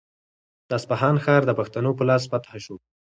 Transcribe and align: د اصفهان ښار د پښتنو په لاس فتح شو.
د 0.67 0.71
اصفهان 0.79 1.15
ښار 1.23 1.41
د 1.45 1.51
پښتنو 1.59 1.91
په 1.97 2.03
لاس 2.09 2.23
فتح 2.31 2.51
شو. 2.65 2.75